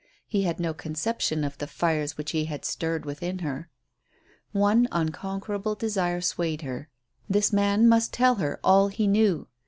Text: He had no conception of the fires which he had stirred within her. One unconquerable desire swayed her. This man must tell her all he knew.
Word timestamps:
He 0.25 0.41
had 0.45 0.59
no 0.59 0.73
conception 0.73 1.43
of 1.43 1.59
the 1.59 1.67
fires 1.67 2.17
which 2.17 2.31
he 2.31 2.45
had 2.45 2.65
stirred 2.65 3.05
within 3.05 3.37
her. 3.45 3.69
One 4.51 4.87
unconquerable 4.91 5.75
desire 5.75 6.21
swayed 6.21 6.63
her. 6.63 6.89
This 7.29 7.53
man 7.53 7.87
must 7.87 8.11
tell 8.11 8.33
her 8.41 8.59
all 8.63 8.87
he 8.87 9.05
knew. 9.05 9.47